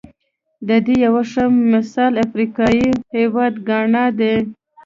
[0.67, 1.43] د دې یو ښه
[1.73, 4.35] مثال افریقايي هېواد ګانا دی.